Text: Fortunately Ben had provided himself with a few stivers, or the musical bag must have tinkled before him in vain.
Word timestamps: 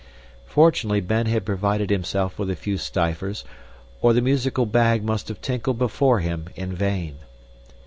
Fortunately 0.47 0.99
Ben 0.99 1.27
had 1.27 1.45
provided 1.45 1.91
himself 1.91 2.39
with 2.39 2.49
a 2.49 2.55
few 2.55 2.79
stivers, 2.79 3.43
or 4.01 4.13
the 4.13 4.21
musical 4.21 4.65
bag 4.65 5.03
must 5.03 5.27
have 5.27 5.41
tinkled 5.41 5.77
before 5.77 6.21
him 6.21 6.49
in 6.55 6.73
vain. 6.73 7.19